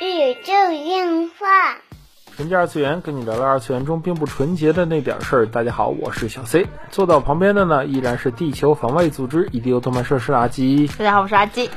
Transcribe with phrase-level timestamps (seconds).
[0.00, 1.78] 宇宙硬化。
[2.36, 5.46] 纯洁二次元，跟你聊聊二次元中并不纯洁的那点事儿。
[5.46, 10.86] 大家好，我是小 C，坐到旁边的呢依然是地球防卫组织 EDO 动漫社是阿基。
[10.98, 11.70] 大家好，我是阿基。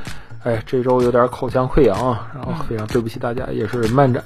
[0.44, 4.24] 哎，这周有点口腔溃疡啊，然后非常对不起大家，也是漫展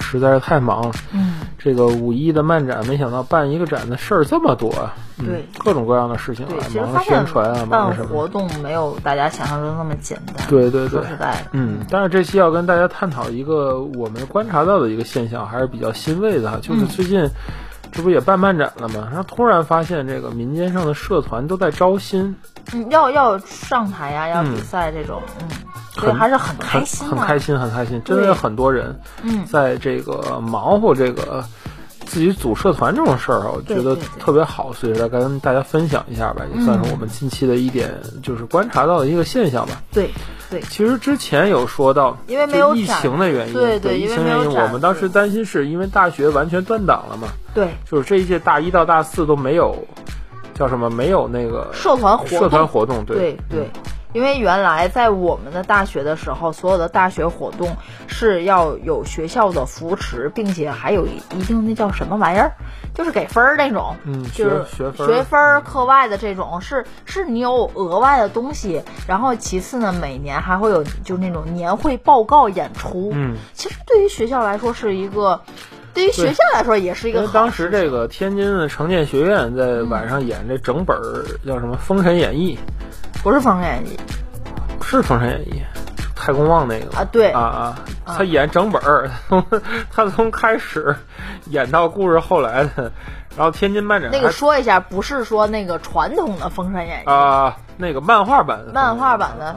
[0.00, 0.92] 实在是太忙了。
[1.12, 4.94] 嗯，这个五一的漫展，没想到办一个展的事儿这么多啊。
[4.96, 8.26] 嗯对各种各样的事情啊忙宣传啊，忙什么活。
[8.26, 10.36] 动没有大家想象中那么简单。
[10.48, 17.28] 对对对说实在的，嗯，但是这期要跟大家探讨一个我们观察到的一个现象，还是比较欣慰的哈，就是最近
[17.92, 19.08] 这不也办漫展了吗？
[19.10, 22.36] 然后突然发现这个民间上的社团都在招新，
[22.72, 25.48] 嗯，要要上台呀，要嗯比赛这种，嗯，
[25.94, 27.10] 所以还是很很开心啊。
[27.10, 31.44] 很开心，很开心，真的有很多人嗯，在这个忙活这个
[32.10, 37.88] 自己组社团这种事儿啊，我觉得特别好，所以来跟大家分享一下吧，也算是我们近期的一点
[38.20, 39.80] 就是观察到的一个现象吧。
[39.92, 40.10] 对
[40.50, 49.76] 对，其实之前有说到，因为没有疫情的原因，对对疫情原因，我们当时担心是因为大学完全断档了嘛，对，就是这一届大一到大四都没有
[50.54, 52.38] 叫什么，没有那个社团活动。
[52.40, 53.38] 社团活动，对。
[53.48, 53.70] 对，
[54.12, 62.52] 因为原来在我们的大学的时候，所有的大学活动是要有学校的扶持，并且还有一定那叫什么玩意儿，
[62.94, 68.82] 就是给分儿那种，嗯就是学学分儿学分课外的这种，是是你有额外的东西。
[69.06, 75.40] 然后其次呢，每年还会有就是那种年会报告演出，嗯，其实对于学校来说是一个。
[75.92, 82.56] 对于学校来说也是一因为个当时这个天津的城建学院在晚上演这整本儿叫什么《封神演义
[83.22, 83.98] 不是《封神演义》》，
[84.84, 85.62] 是《封神演义》，
[86.16, 86.96] 太公望那个。
[86.98, 87.30] 啊对。
[87.32, 89.44] 啊啊，他演整本儿，从
[89.92, 90.96] 他从开始
[91.46, 92.90] 演到故事后来的，
[93.36, 99.54] 然后天津漫展那个说一下，不是说那个传统的《封神演义》啊那个漫画版的漫画版的，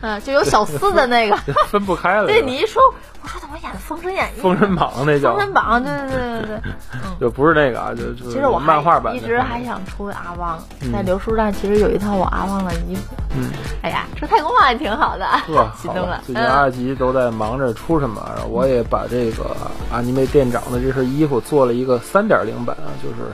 [0.00, 1.36] 嗯，就有小四的那个。
[1.68, 2.26] 分不开了。
[2.32, 2.82] 对你一说，
[3.22, 4.40] 我说怎么演《封神演义》？
[4.42, 6.72] 封神榜那叫封神榜，对对对对对。
[7.20, 10.58] 就不是那个啊，就就其实我还漫画版一直还想出阿旺，
[10.92, 13.14] 在刘书上其实有一套我阿旺的衣服。
[13.36, 13.50] 嗯，
[13.82, 16.20] 哎呀，这太空网也挺好的，呵，心动了。。
[16.26, 19.56] 最近嗯阿吉都在忙着出什么，然后我也把这个
[19.92, 23.30] 阿尼妹店长的这身衣服做了一个三点零版啊，就是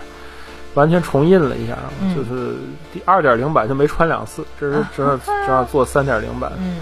[0.75, 1.77] 完全重印了一下，
[2.15, 2.55] 就是
[2.93, 6.53] 第二点零版就没穿两次，这是正好正好做三点零版。
[6.59, 6.77] 嗯，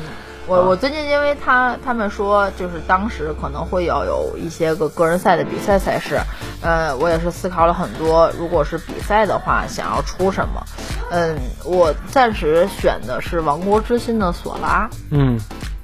[0.47, 6.19] 我我最近因为他他们说，就是当时可能会要有一些个个人赛的比赛赛事，
[6.63, 10.63] 呃，我也是思考了很多，如果是比赛的话，想要出什么？
[11.11, 14.91] 嗯，我暂时选的是《王国之心》的索拉。
[15.11, 15.39] 嗯，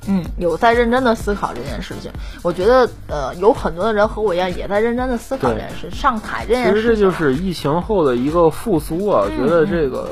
[0.06, 2.10] 嗯，有在认真的思考这件事情。
[2.42, 5.90] 我觉得，呃，有很多的人和我一样，也在认真的思考这件事。
[5.90, 10.10] 上台这件事其，实这就是疫情后的一个复苏啊，我觉得这个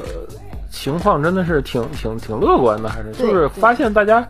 [0.71, 4.27] 情况真的是挺挺挺乐观的，还是就是发现大家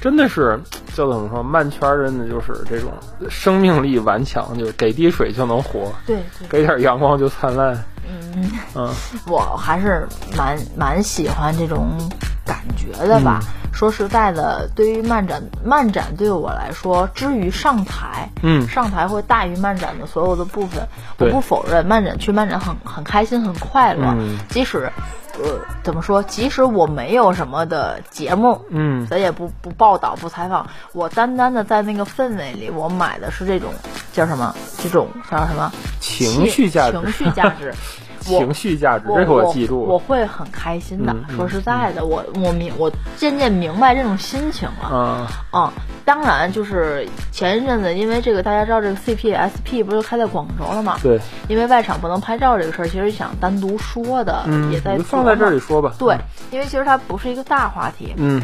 [0.00, 0.60] 真的是
[0.94, 2.90] 叫怎么说，漫圈儿真的就是这种
[3.30, 7.76] 生命力顽强，就是给滴水就能活，对对，给点阳光就灿烂。
[8.08, 8.94] 嗯，嗯，
[9.28, 10.06] 我还是
[10.36, 11.96] 蛮蛮喜欢这种
[12.44, 13.40] 感觉的吧。
[13.42, 20.88] 嗯说实在的，对于漫展，漫展对我来说，至于上台，嗯上台会大于漫展的所有的部分。
[21.18, 24.14] 我不否认，漫展去漫展很很开心，很快乐。
[24.16, 24.90] 嗯即使，
[25.38, 26.22] 呃，怎么说？
[26.22, 33.74] 即使我没有什么的节目，嗯咱也不不报道不采访，我单单的在那个氛围里，我买的是这种
[34.14, 34.54] 叫什么？
[34.82, 35.70] 这种叫什么？
[36.00, 37.74] 情绪价值情绪价值。
[38.28, 39.80] 我情绪价值，这个我记住。
[39.80, 41.14] 我会很开心的。
[41.34, 44.90] 说实在的，我我明我渐渐明白这种心情了。
[44.92, 45.72] 嗯嗯，
[46.04, 50.96] 当然就是前一阵子，因为这个大家知道这个 CPSP 不是开在广州了吗？
[51.02, 55.56] 对，因为外场不能拍照这个事儿，其实想单独说的，嗯，也在放在这里。
[55.58, 55.94] 说吧。
[55.98, 56.16] 对，
[56.50, 58.12] 因为其实它不是一个大话题。
[58.16, 58.40] 嗯，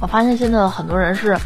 [0.00, 1.36] 我发现现在很多人是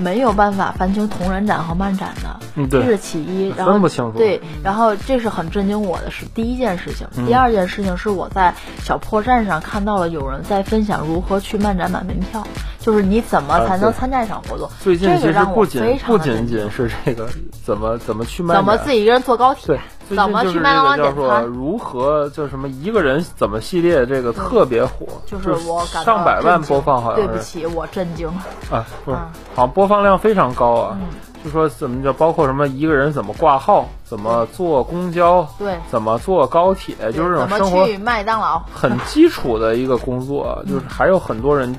[0.00, 3.48] 没有办法分清同人展和漫展的，嗯对这是其一。
[3.56, 7.06] 然后分不清楚对，然后这是很震惊我的是第一件事情。
[7.16, 12.46] 嗯第二件事情是我在小破站上看到了有人在分享如何去漫展买门票，
[12.88, 14.66] 就是你怎么才能参加一场活动。
[14.80, 17.28] 最近其实不仅不仅仅是这个
[17.62, 28.42] 怎么怎么去卖怎么自己一个人坐高铁怎么去麦当劳如何就什么一个人怎么系列，这个特别火，就是我感到上百万播放，好像对不起，我震惊了。
[28.70, 30.98] 啊，不是嗯，好像播放量非常高啊。
[31.44, 38.62] 就说怎么叫，包括什么一个人怎么挂号，怎么坐公交，对怎么坐高铁，就是这种怎么生活去麦当劳？
[38.74, 41.76] 很基础的一个工作，就是还有很多人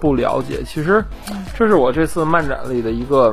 [0.00, 0.62] 不了解。
[0.64, 1.04] 其实，
[1.54, 3.32] 这是我这次漫展里的一个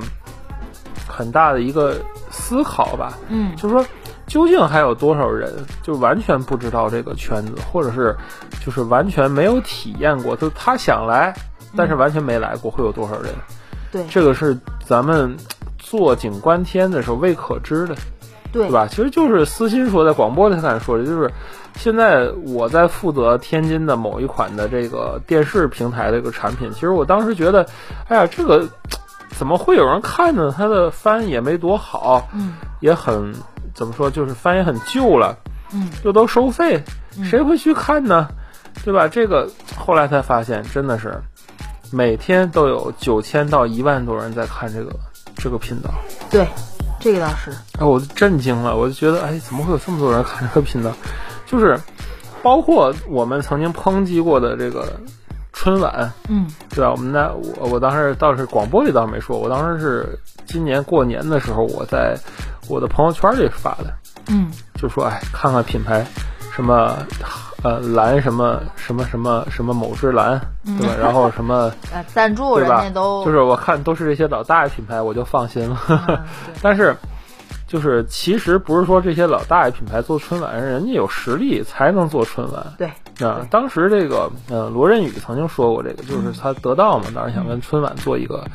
[1.08, 1.96] 很大的一个
[2.30, 3.18] 思考吧。
[3.30, 3.86] 嗯就是说，
[4.28, 8.16] 究竟还有多少人就完全不知道这个圈子，或者是
[8.66, 11.34] 就是完全没有体验过，就他想来，
[11.76, 13.34] 但是完全没来过，会有多少人？
[13.90, 15.36] 对，这个是咱们
[15.80, 17.96] 坐井观天的时候未可知的，
[18.52, 18.86] 对对吧？
[18.86, 21.32] 其实就是私心说，在广播里他敢说的，就是
[21.78, 26.72] 现在我在负责天津的某一款的这个电视平台的一个产品。
[26.74, 27.66] 其实我当时觉得，
[28.08, 28.68] 哎呀，这个
[29.30, 30.54] 怎么会有人看呢？
[30.58, 33.34] 它的翻也没多好，嗯也很
[33.74, 35.38] 怎么说，就是翻也很旧了，
[35.72, 36.84] 嗯，又都收费，
[37.24, 38.28] 谁会去看呢？
[38.84, 39.08] 对吧？
[39.08, 41.22] 这个后来才发现，真的是
[41.92, 44.92] 每天都有九千到一万多人在看这个
[45.36, 45.90] 这个频道。
[46.30, 46.48] 对，
[47.00, 50.92] 这个倒是，哎，我震惊了，我就觉得，哎，怎么会有这么多人看这个频道？
[51.48, 51.80] 就是
[52.44, 54.88] 包括我们曾经抨击过的这个
[55.54, 56.92] 春晚，嗯对吧？
[56.92, 62.16] 我们那我我当时倒是广播里倒没说，我当时是今年过年的时候，我在
[62.70, 63.92] 我的朋友圈里发的，
[64.28, 66.06] 嗯就说，哎，看看品牌，
[66.54, 66.96] 什么
[67.64, 70.40] 呃蓝什么什么什么什么某之蓝，
[70.80, 70.94] 对吧？
[71.02, 76.24] 然后什么 呃，赞助对吧人家都就是我看都是这些老大爷品牌，我就放心了。
[76.62, 76.96] 但是，
[77.68, 82.66] 就是其实不是说这些老大爷品牌做春晚，人家有实力才能做春晚。
[82.78, 82.90] 对
[83.28, 88.46] 啊，当时这个呃罗振宇曾经说过这个，就是他得到嘛，当时想跟春晚做一个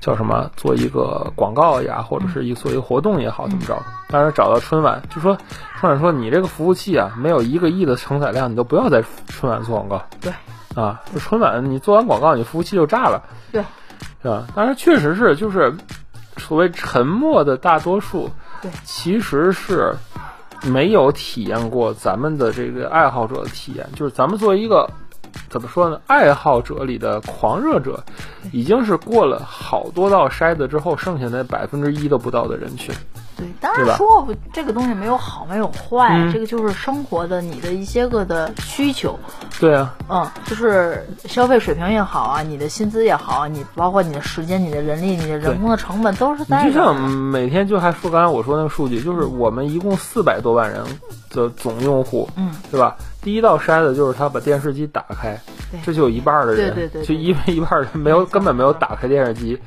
[0.00, 3.80] 叫什么，做一个广告呀，或者是一做一个活动也好，怎么着？
[4.08, 5.36] 当时找到春晚，就说
[5.78, 10.02] 春晚说你这个服务器啊，没有一个亿的承载量，你都不要在春晚做广告。
[10.20, 10.32] 对
[10.74, 13.22] 啊，就春晚你做完广告，你服务器就炸了。
[13.52, 13.62] 对，
[14.22, 14.46] 是吧？
[14.54, 15.76] 当然确实是，就是
[16.38, 19.94] 所谓沉默的大多数，对，其实是
[20.62, 24.90] 没有体验过咱们的这个爱好者的体验，就是咱们作为一个
[25.48, 28.02] 怎么说呢，爱好者里的狂热者，
[28.52, 32.94] 已经是过了好多道筛子之后，剩下那百分之一都不到的人群。
[33.38, 33.90] 对，当对吧？
[33.90, 36.32] 然说不这个东西没有好没有坏，嗯。
[36.32, 39.18] 这个就是生活的你的一些个的需求，
[39.60, 50.82] 对啊，嗯，就是消费水平也好啊，你的薪资也好啊，你包括你的时间、你的人力、你的人工的成本都是在你就像每天就还说刚才我说那个数据，就是我们一共四百多万人
[51.30, 52.96] 的总用户，嗯，对吧？
[53.22, 55.38] 第一道筛子就是他把电视机打开，
[55.84, 59.58] 这就有一半儿的人，对对对对就一一半儿人没有根本没有打开电视机，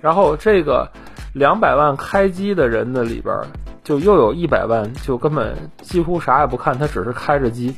[0.00, 0.88] 然后这个
[1.32, 3.46] 两百万开机的人的里边儿，
[3.84, 7.74] 就又有一百万就根本几乎啥也不看，他只是开着机，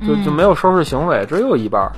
[0.00, 1.92] 就就嗯没有收拾行为，这又一半儿。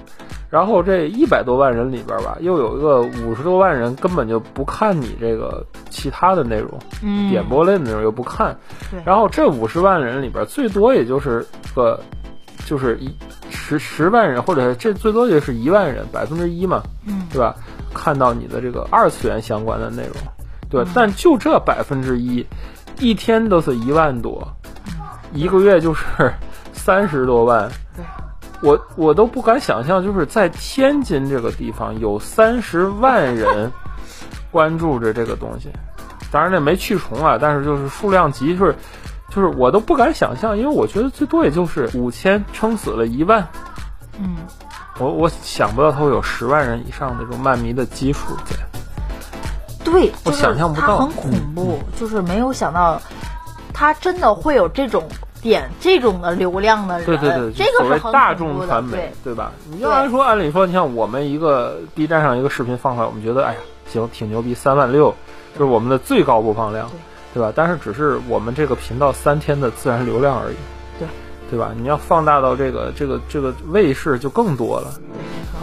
[0.50, 6.70] 然后这一百多万人里边儿吧，又有一个五十多万人根本就不看你这个其他的内容，
[7.02, 7.28] 嗯。
[7.30, 8.56] 点播类的内容又不看。
[8.90, 12.00] 对，然后这五十万人里边，最多也就是个，
[12.64, 13.14] 就是一
[13.50, 17.26] 十十万人，或者这最多也是一万人，百分之一嘛，嗯。
[17.30, 17.54] 对吧？
[17.92, 20.14] 看到你的这个二次元相关的内容，
[20.68, 20.84] 对？
[20.94, 22.46] 但就这百分之一，
[22.98, 24.46] 一天都是一万多，
[25.32, 26.32] 一个月就是
[26.72, 27.68] 三十多万。
[27.96, 28.04] 对
[28.60, 33.70] 我我都不敢想象，就是在天津这个地方有三十万人
[34.50, 35.70] 关注着这个东西，
[36.32, 38.74] 当然这没去重啊，但是就是数量级，就是
[39.30, 43.46] 就是我都不敢想象，因为我觉得最多也就是五千，撑死了一万，
[44.18, 44.36] 嗯，
[44.98, 48.56] 我我想不到它会有十万人以上的这种漫迷的基数在。
[49.84, 53.00] 对，我就是想象不到很恐怖，就是没有想到，
[53.72, 55.04] 他真的会有这种
[55.40, 59.52] 点这种的流量的人，对对对，这个是大众传媒，对对吧？
[59.70, 65.14] 你要按说，按理说，你像我们一个 B 站上一个视频放出来，我们觉得哎呀，行，挺牛逼，三万六，
[65.54, 66.90] 这是我们的最高播放量，
[67.32, 67.52] 对吧？
[67.54, 70.56] 但是只是我们这个频道三天的自然流量而已，
[70.98, 71.08] 对
[71.50, 71.70] 对吧？
[71.74, 74.92] 你要放大到这个这个这个卫视就更多了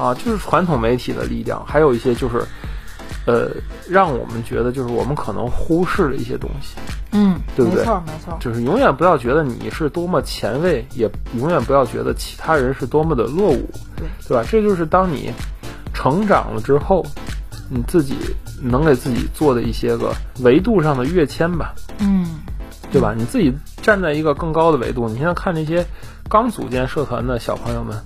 [0.02, 2.44] 啊，就是传统媒体的力量，还有一些就是。
[3.26, 3.50] 呃，
[3.90, 6.76] 让我们觉得就是我们可能忽视了一些东西，
[7.12, 14.46] 嗯，对不对没错没错，就是永远不要觉得你是多么前卫，也永远不要觉得其他人是多么的落伍，对对吧？
[14.50, 15.32] 这就是当你
[15.94, 17.04] 成长了之后，
[17.70, 18.16] 你自己
[18.62, 22.40] 能给自己做的一些个维度上的跃迁吧，嗯，
[22.92, 23.16] 对吧？
[23.18, 23.52] 你自己
[23.82, 25.84] 站在一个更高的维度，你现在看那些
[26.30, 27.98] 刚组建社团的小朋友们，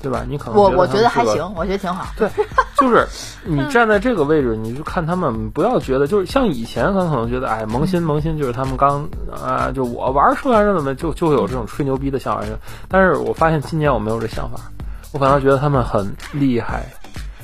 [0.00, 0.24] 对吧？
[0.28, 2.28] 你可能我我觉得还行，我觉得挺好，对，
[2.76, 3.06] 就是
[3.44, 12.44] 你站在这个位置，你就看他们，不要觉得就是像以前咱可能觉得，哎，萌新萌新，就是他们刚啊，就我玩社团怎么就就会有这种吹牛逼的想法。
[12.88, 14.60] 但是我发现今年我没有这想法，
[15.12, 16.86] 我反而觉得他们很厉害，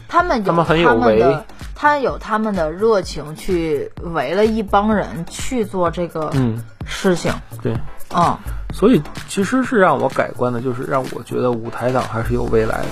[0.08, 1.36] 他们他们很有为，
[1.74, 7.32] 他有他们的热情去围了一帮人去做这个嗯，事情，
[7.62, 7.76] 对。
[8.14, 8.36] 嗯，
[8.72, 12.86] 所以其实是让我改观的，就是让我觉得舞台党还是有未来的。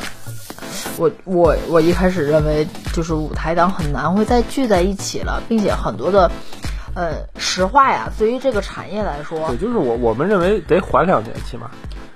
[0.99, 6.31] 我我我一开始认为就是舞台党很难会再聚在一起了，并且很多的，
[6.95, 11.71] 呃，实话呀，对于这个产业来说对，，就是我我们认为得缓两年，起码，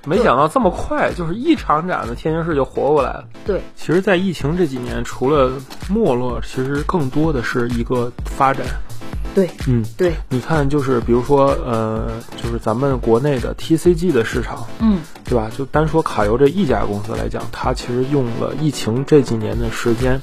[0.04, 3.24] 没想到这么快，就是一场展的天津市就活过来了。
[3.44, 5.50] 对，其实，在疫情这几年，除了
[5.88, 8.66] 没落，其实更多的是一个发展。
[9.36, 12.08] 对，嗯，对，你看，就是比如说，呃，
[12.42, 15.50] 就是咱们国内的 TCG 的市场，嗯，对吧？
[15.54, 20.18] 就单说卡游这一家公司来讲，它其实用了疫情这几年的时间，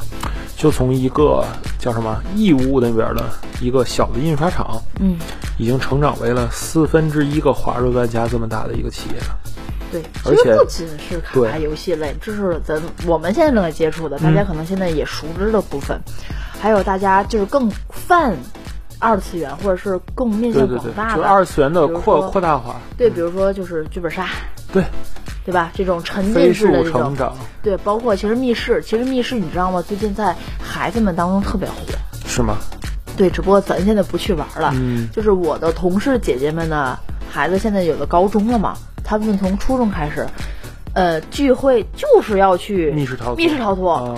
[0.57, 1.45] 就从一个
[1.77, 3.23] 叫什么义乌那边的
[3.61, 5.15] 一个小的印刷厂，嗯，
[5.59, 9.17] 已经成长为了四分之一个华润万家这么大的一个企业。
[9.17, 9.37] 了。
[9.91, 16.01] 对，而且不仅是卡牌游戏类，这是咱我们现在正在接触的，大家可能现在也熟知的部分，
[16.59, 18.35] 还有大家就是更泛
[19.03, 24.27] 二次元或者是更面向对对对，广大的就是二次元的扩扩大化，对，比如说就是剧本杀，
[24.71, 24.81] 对，
[25.45, 25.69] 对吧？
[25.75, 29.81] 这种沉浸式的速这种成，长，对，包括其实密室，其实密室你知道吗？
[29.81, 31.75] 最近在孩子们当中特别火，
[32.25, 32.55] 是吗？
[33.17, 34.71] 对，只不过咱现在不去玩了。
[34.73, 36.97] 嗯，就是我的同事姐姐们呢，
[37.29, 40.25] 孩子现在有的高中了嘛，他们从初中开始，
[40.95, 44.15] 呃，聚会就是要去密室逃脱，密室逃脱，啊，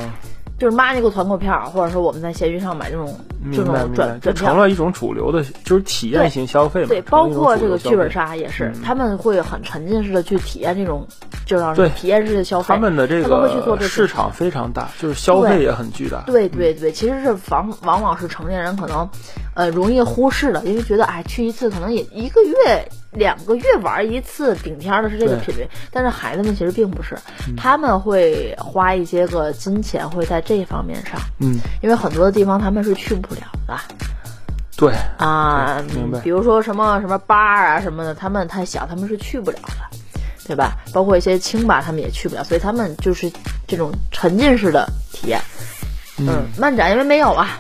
[0.58, 3.20] 就是妈你给我团购票，或者说我们在闲鱼上买这种
[3.52, 4.46] 这种转，就转。
[4.46, 6.88] 成了一种主流的，就是体验型消费嘛。
[6.88, 11.08] 对，包括这个剧本杀也是，嗯他们会很沉浸式的去体验这种，
[11.46, 12.68] 就让对体验式的消费。
[12.68, 16.24] 他们的这个市场非常大，就是消费也很巨大。
[16.28, 19.10] 对对对，其实是往往往是成年人可能，
[19.56, 25.68] 呃，容易忽视的，因为觉得哎，去一次可能也一个月、两个月玩一次，顶天儿的是这个对频率。
[25.92, 27.16] 但是孩子们其实并不是，
[27.58, 33.80] 他们会花一些个金钱会在这方面上，嗯，因为很多的地方他们是去不了的
[34.78, 39.98] 对，啊对明白，比如说什么什么吧啊什么的，他们太小，他们是去不了的。
[40.48, 40.78] 对吧？
[40.94, 43.32] 包括一些清吧，他们也去不了，所以他们就是
[43.66, 45.42] 这种沉浸式的体验。
[46.20, 47.60] 嗯，漫展因为没有啊，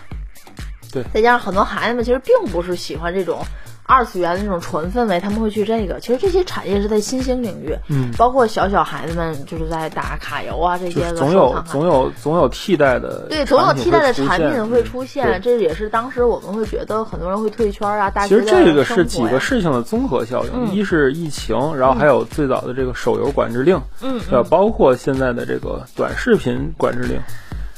[0.91, 3.43] 对再加上很多孩子们其实并不是喜欢这种
[3.87, 5.99] 二次元的那种纯氛围，他们会去这个。
[5.99, 18.09] 其实这些产业是在新兴领域，嗯，包括小小孩子们就是在打卡游啊这些个总有总有总有替代的，对，总有替代的产品会出出现，这也是当时我们会觉得很多人会退圈啊。
[18.09, 24.47] 大其实这个是几个事情的综合效应，嗯一是疫情，然后还有最早的这个手游管制令，嗯对吧？
[24.49, 27.19] 包括现在的这个短视频管制令，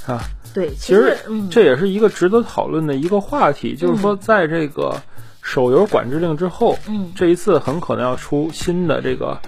[0.06, 0.22] 啊，
[0.54, 5.02] 对，其实嗯，这也是一个值得讨论的一个话题，就是说在这个
[5.48, 9.40] 手游管制令之后，嗯这一次很可能要出新的这个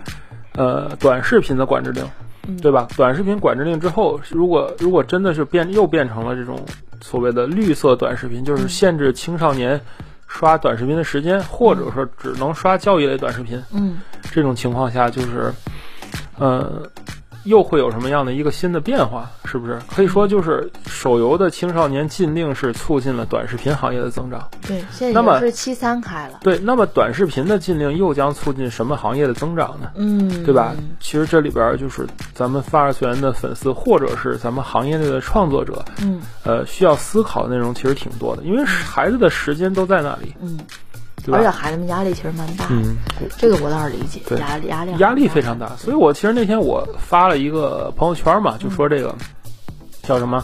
[0.54, 2.06] 呃短视频的管制令，
[2.48, 2.88] 嗯对吧？
[2.96, 6.58] 短视频管制令之后，如果如果真的是变又变成了这种
[7.02, 9.78] 所谓的绿色短视频，就是限制青少年
[10.26, 14.00] 刷短视频的时间，或者说只能刷教育类短视频，嗯
[14.32, 15.54] 这种情况下，就是
[16.38, 16.90] 呃。
[17.44, 19.30] 又会有什么样的一个新的变化？
[19.46, 24.48] 是不是可以说，就是手游的青少年禁令是促进了短视频行业的增长？
[24.68, 29.90] 对，现在已那么是七三开了，对，那么短视频的禁令又将促进什么行业的增长呢？
[29.96, 30.76] 嗯，对吧？
[31.00, 40.60] 其实这里边就是咱们发二次元的粉丝，或者是咱们行业内的创作者，嗯呃，需要思考的内容其实挺多的，因为孩子的时间都在那里，嗯？
[41.32, 42.96] 而且孩子们压力其实蛮大，嗯，
[43.38, 49.14] 这个我倒是理解，压力压力压力非常大，所以我其实那天我发了一个朋友圈嘛，就说这个、
[50.04, 50.44] 叫什么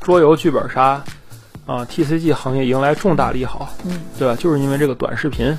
[0.00, 1.02] 桌游剧本杀
[1.66, 4.34] 啊，TCG 行业迎来重大利好，嗯，对吧？
[4.38, 5.56] 就是因为这个短视频，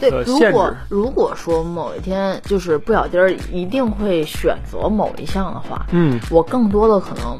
[0.00, 6.18] 对，呃如果如果说某一天就是不小心儿一定会选择某一项的话，嗯。
[6.30, 7.38] 我更多的可能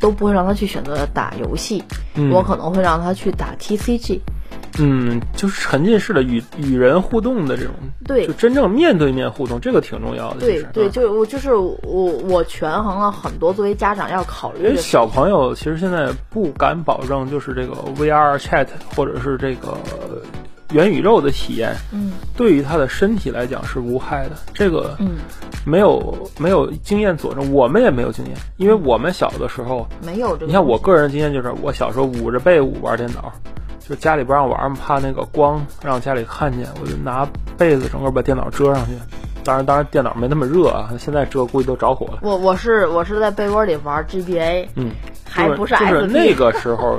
[0.00, 1.82] 都不会让他去选择打游戏，
[2.14, 4.20] 嗯，我可能会让他去打 TCG。
[4.78, 10.40] 嗯，就是沉浸式的与与人互动的这种，对就真正面对面互动，这个挺重要的。
[10.40, 11.78] 对对，嗯就是我就是我
[12.28, 14.64] 我权衡了很多作为家长要考虑。
[14.64, 18.66] 因为小朋友其实现在不敢保证，就是这个 VR chat
[18.96, 19.78] 或者是这个
[20.72, 24.32] 元宇宙的体验，嗯对于他的身体来讲是无害的。
[24.52, 25.16] 这个嗯，
[25.64, 30.46] 没有没有经验佐证，我们也没有经验，因为我们小的时候，没有这个。
[30.46, 33.32] 你看我个人经验就是，我小时候捂着被捂玩电脑，
[33.88, 37.26] 就家里不让玩嘛，怕那个光让家里看见，我就拿
[37.58, 38.92] 被子整个把电脑遮上去。
[39.44, 42.18] 当然，当然电脑没那么热啊，现在遮估计都着火了。
[42.22, 44.90] 我我是我是在被窝里玩 GBA，嗯，
[45.28, 46.98] 还不就是就是那个时候，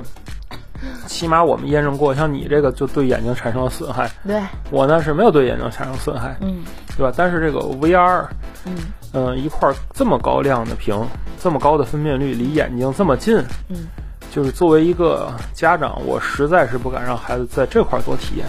[1.08, 4.40] 起码我们验证过，像你这个就对眼睛产生了损害，对，
[4.70, 6.64] 我呢是没有对眼睛产生损害，嗯。
[6.98, 7.12] 对吧？
[7.18, 8.26] 但是这个 VR，
[8.66, 8.74] 嗯。
[9.18, 10.94] 嗯、一块这么高亮的屏，
[11.40, 13.38] 这么高的分辨率，离眼睛这么近，
[13.70, 13.88] 嗯，
[14.36, 18.46] 就是作为一个家长，我实在是不敢让孩子在这块儿多体验。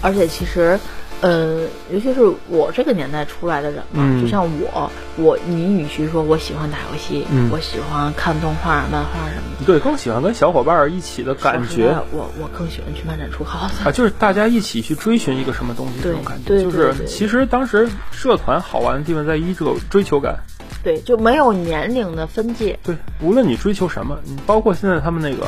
[0.00, 0.78] 而且其实，
[1.20, 13.88] 呃，尤其是我这个年代出来的人嘛，嗯就像我，我你与其说我喜欢打游戏，嗯我喜欢看动画、漫画什么的，对，更喜欢跟小伙伴儿一起的感觉我我更喜欢去漫展出 cos。
[13.88, 16.44] 啊，就是大家一起去追寻一个什么东西这种感觉。
[16.44, 20.38] 对就是其实当时社团好玩的地方在于这个追求感。
[20.82, 22.78] 对，就没有年龄的分界。
[22.82, 25.46] 对，无论你追求什么，你包括现在他们那个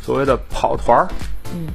[0.00, 1.08] 所谓的跑团儿，
[1.54, 1.68] 嗯，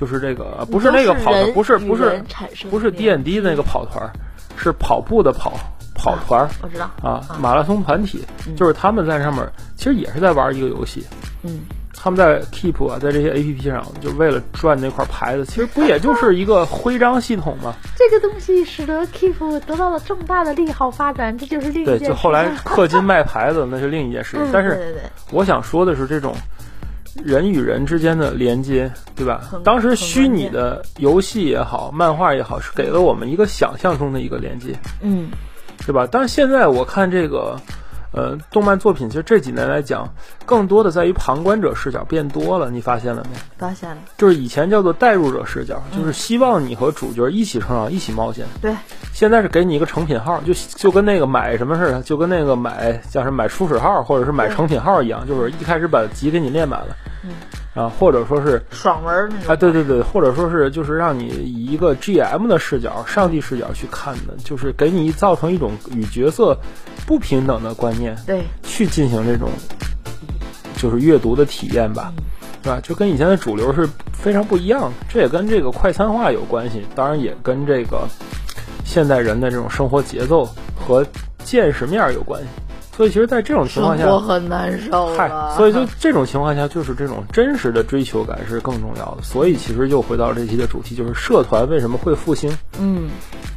[0.00, 2.22] 就是这个呃不是那个跑的，不是不是
[2.70, 4.12] 不是 D N D 那个跑团儿，
[4.56, 5.52] 是跑步的跑
[5.94, 8.24] 跑团儿我知道啊，马拉松团体，
[8.56, 11.04] 就是他们在上面其实也是在玩一个游戏。
[11.42, 11.60] 嗯，
[12.02, 17.72] 他们在 Keep 啊，在这些 A P P 上，就为了赚那块牌子，其实不也就是一个徽章系统吗？
[17.96, 26.34] 这个东西使得 Keep 得到了重大的利好发展，这就是另一对，件就后来氪金卖牌子那是另一件事但是对对对我想说的是，这种
[27.24, 29.40] 人与人之间的连接，对吧？
[29.62, 35.30] 当时虚拟的游戏也好，漫画也好，是给了我们一个想象中的一个连接，嗯，
[35.86, 36.08] 对吧？
[36.10, 37.56] 但是现在我看这个。
[38.12, 40.12] 呃，动漫作品其实这几年来讲，
[40.44, 43.38] 更多的在于旁观者视角变多了，你发现了没？
[43.56, 48.44] 发现了，就是以前叫做代入者视角，就是希望你和主角一起成长，一起冒险。
[48.60, 48.74] 对，
[49.14, 59.52] 现在是给你一个成品号，就就跟那个买什么似的，就跟那个买叫什么买初始号或者是买成品号一样，就是一开始把集给你练满了，嗯，啊，或者说是爽文儿那种。
[59.52, 66.58] 啊，对对对，或者说是就是让你以一个 GM 的视角、上帝视角去看的，就是给你造成一种与角色
[67.06, 69.48] 不平等的观念，对，去进行这种
[70.76, 72.12] 就是阅读的体验吧，
[72.62, 72.80] 是吧？
[72.82, 78.08] 就跟以前的主流是非常不一样的，这也跟这个快餐化有关系，当然也跟这个
[78.84, 81.06] 现代人的这种生活节奏和
[81.44, 82.48] 见识面儿有关系。
[82.96, 89.22] 所以，其实，在这种情况下，我很难受嗨。，所以就这种情况下，就是这种真实的追求感是更重要的。
[89.22, 93.08] 所以，其实又回到这期的主题，就是社团为什么会复兴，嗯，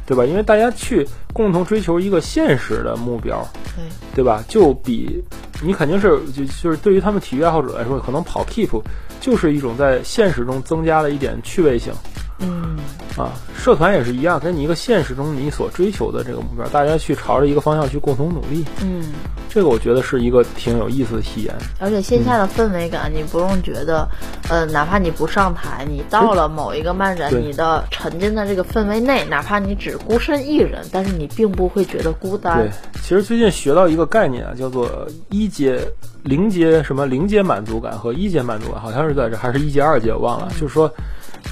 [0.06, 0.24] 对吧？
[0.24, 4.42] 因为大家去共同追求一个现实的目标，对，对吧？
[4.48, 5.22] 就比
[5.62, 8.80] 你肯定是就就是对于他们体育爱好者来说，可能跑 keep
[9.20, 11.92] 就是一种在现实中增加了一点趣味性
[12.38, 12.78] 嗯，
[13.16, 13.32] 啊。
[13.56, 19.02] 社团也是一样，跟你一个现实中你所追求的这个目标，大家去朝着一个方向去共同努力，嗯，
[19.48, 21.52] 这个我觉得是一个挺有意思的体验。
[21.80, 24.08] 而且线下的氛围感，你不用觉得，
[24.48, 32.58] 呃，哪怕你不上台，你到了某一个漫展，你的沉浸在这个氛围内，哪怕你只孤身一人，但是你并不会觉得孤单。
[32.58, 32.70] 对，
[33.02, 35.80] 其实最近学到一个概念啊，叫做一阶、
[36.22, 40.52] 零阶什么零阶满足感和一阶满足感，好像是在这还是一阶、二阶，我忘了。
[40.60, 40.88] 就是说，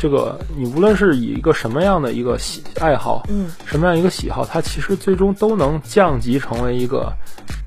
[0.00, 7.12] 这个你无论是以一个什么样的一个喜爱好，嗯，什么样一个喜好，它其实最终都能降级成为一个。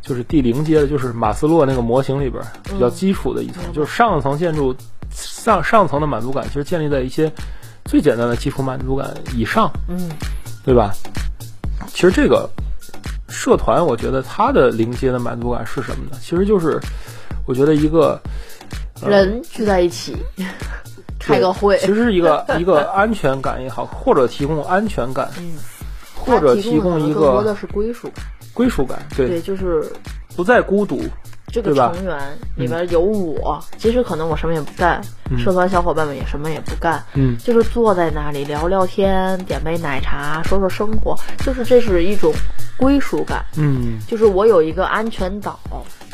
[0.02, 4.74] 就是第零阶的，就是马斯洛那个模型里边比较基础的一层，嗯就是上层建筑
[5.12, 7.30] 上上层的满足感，其实建立在一些
[7.84, 10.10] 最简单的基础满足感以上，嗯，
[10.64, 10.94] 对吧？
[11.90, 12.50] 其实这个
[13.28, 16.18] 社团，我觉得它的零阶的满足感是什么呢？
[16.22, 16.80] 其实就是
[17.46, 18.18] 我觉得一个
[19.02, 20.16] 呃人聚在一起，
[21.28, 25.54] 开个会，其实是一个 一个安全感也好，或者提供安全感，嗯，
[26.16, 29.86] 或者提供供一个更多的是归属感，归属感，对，对，就是
[30.36, 31.02] 不再孤独，
[31.48, 32.18] 这个成员
[32.56, 35.02] 里边有我，其实可能我什么也不干，
[35.38, 42.34] 社团小伙伴们也什么也不干，嗯，就是坐在那里聊聊天，点杯奶茶，说说生活，就是这是一种
[42.78, 45.60] 归属感，嗯，就是我有一个安全岛，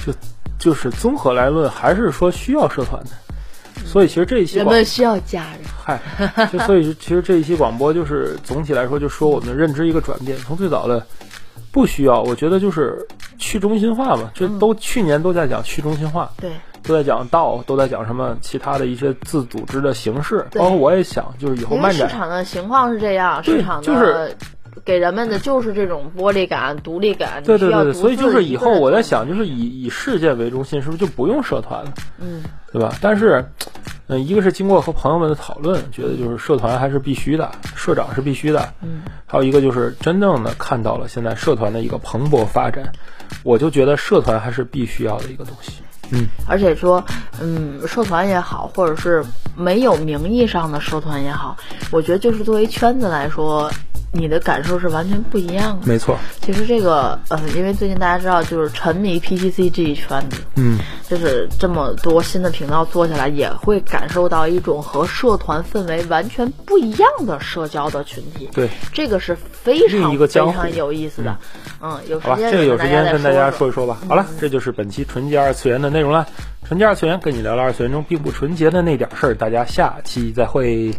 [0.05, 0.13] 就
[0.59, 3.09] 就是综合来论，还是说需要社团的。
[3.93, 11.05] 所以其实这一期广人们需要家人，嗨，就所以其实这一期广播就是总体来说，就说我们的认知一个转变，从最早的
[11.71, 24.35] 不需要，我觉得就是去中心化嘛，这都去年都在讲去中心化，对，都在讲道，都在讲什么其他的一些自组织的形式，包括我也想，就是以后因为市，场的情况是这样，市场的就是
[24.83, 31.93] 给人们的就是这种玻璃感、独立感，对对对对，所以就是以后我在想，就是以以事件为中心，是不是就不用社团了？
[32.19, 32.91] 嗯，对吧？
[32.99, 33.45] 但是，
[34.07, 38.73] 嗯，一个是经过和朋友们的讨论，觉得就是社团还是必须的，社长是必须的。
[38.81, 42.91] 嗯，还有一个就是真正的看到了现在社团的一个蓬勃发展，
[43.43, 45.82] 我就觉得社团还是必须要的一个东西。
[46.11, 47.03] 嗯，而且说，
[47.41, 49.23] 嗯，社团也好，或者是
[49.55, 51.57] 没有名义上的社团也好，
[51.91, 53.71] 我觉得就是作为圈子来说，
[54.11, 55.87] 你的感受是完全不一样的。
[55.87, 56.17] 没错。
[56.41, 68.49] 其实这个，呃，因为最近大家知道，就是沉迷 PTC 这一圈子，嗯，就是这么多新的频道做下来，也会感受到一种和社团氛围完全不一样的社交的群体。
[68.53, 71.35] 对，这个是非常一个非常有意思的。
[71.81, 73.97] 嗯，有时，间这个有时间再跟大家说说一说吧。
[74.07, 76.27] 好了，这就是本期纯洁二次元的内容了。
[76.65, 80.93] 纯洁二次元跟你聊聊二次元中并不纯洁的那点事儿，大家下期再会。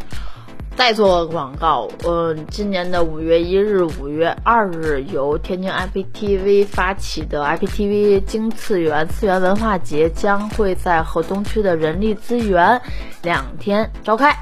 [0.77, 12.81] 再做广告，嗯，今年的五月一日、五月二日，由天津 IPTV 发起的 IPTV 京次元次元文化节将会在河东区的人力资源
[13.23, 14.37] 两天召开。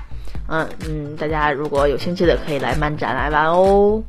[0.49, 4.03] 嗯嗯，大家如果有兴趣的，可以来漫展来玩哦。